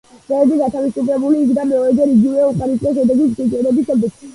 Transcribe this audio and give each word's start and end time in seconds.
ბერდი 0.29 0.55
გათავისუფლებული 0.61 1.43
იქნა 1.43 1.67
მეორეჯერ 1.75 2.17
იგივე 2.17 2.51
უხარისხო 2.51 2.99
შედეგის 3.01 3.41
ჩვენების 3.41 3.91
შემდეგ. 3.93 4.23